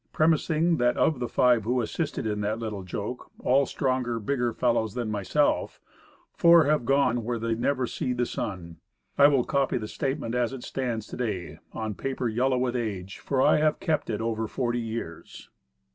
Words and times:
Premising 0.11 0.77
that 0.77 0.97
of 0.97 1.19
the 1.19 1.27
five 1.29 1.63
who 1.63 1.79
assisted 1.79 2.25
in 2.25 2.41
that 2.41 2.57
little 2.57 2.81
joke, 2.81 3.29
all 3.41 3.67
stronger, 3.67 4.19
bigger 4.19 4.51
fellows 4.51 4.95
than 4.95 5.11
myself, 5.11 5.79
four 6.33 6.63
have 6.63 6.85
gone 6.85 7.23
"where 7.23 7.37
they 7.37 7.53
never 7.53 7.85
see 7.85 8.11
the 8.11 8.25
sun," 8.25 8.77
I 9.15 9.27
will 9.27 9.43
copy 9.43 9.77
the 9.77 9.87
statement 9.87 10.33
as 10.33 10.53
it 10.53 10.63
stands 10.63 11.05
to 11.05 11.17
day, 11.17 11.59
on 11.71 11.93
paper 11.93 12.27
yellow 12.27 12.57
with 12.57 12.75
age. 12.75 13.19
For 13.19 13.43
I 13.43 13.57
have 13.57 13.79
kept 13.79 14.09
it 14.09 14.21
over 14.21 14.47
forty 14.47 14.79
years. 14.81 15.51